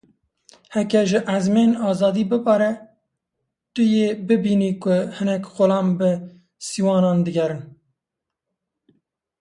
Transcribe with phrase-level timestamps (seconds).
[0.73, 2.71] Heke ji ezmên azadî bibare,
[3.73, 6.11] tu yê bibînî ku hinek xulam bi
[6.67, 7.61] sîwanan digerin.